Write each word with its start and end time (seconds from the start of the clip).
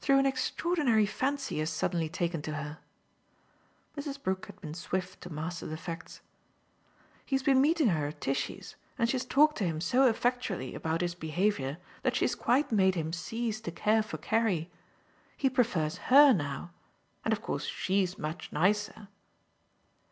"Through 0.00 0.20
an 0.20 0.24
extraordinary 0.26 1.04
fancy 1.04 1.56
he 1.56 1.58
has 1.58 1.68
suddenly 1.70 2.08
taken 2.08 2.40
to 2.42 2.54
her." 2.54 2.78
Mrs. 3.98 4.22
Brook 4.22 4.46
had 4.46 4.60
been 4.60 4.72
swift 4.72 5.20
to 5.22 5.30
master 5.32 5.66
the 5.66 5.76
facts. 5.76 6.20
"He 7.26 7.34
has 7.34 7.42
been 7.42 7.60
meeting 7.60 7.88
her 7.88 8.06
at 8.06 8.20
Tishy's, 8.20 8.76
and 8.96 9.08
she 9.08 9.16
has 9.16 9.24
talked 9.24 9.58
to 9.58 9.64
him 9.64 9.80
so 9.80 10.06
effectually 10.08 10.76
about 10.76 11.00
his 11.00 11.16
behaviour 11.16 11.78
that 12.04 12.14
she 12.14 12.22
has 12.24 12.36
quite 12.36 12.70
made 12.70 12.94
him 12.94 13.12
cease 13.12 13.60
to 13.62 13.72
care 13.72 14.04
for 14.04 14.16
Carrie. 14.18 14.70
He 15.36 15.50
prefers 15.50 15.96
HER 16.06 16.32
now 16.32 16.70
and 17.24 17.32
of 17.32 17.42
course 17.42 17.64
she's 17.64 18.16
much 18.16 18.52
nicer." 18.52 19.08